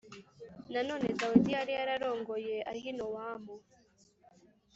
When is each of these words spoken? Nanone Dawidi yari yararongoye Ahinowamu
Nanone 0.71 1.07
Dawidi 1.19 1.49
yari 1.55 1.71
yararongoye 1.77 2.55
Ahinowamu 2.71 3.55